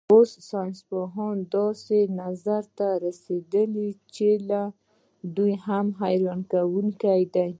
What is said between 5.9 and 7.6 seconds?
حیرانوونکی دی.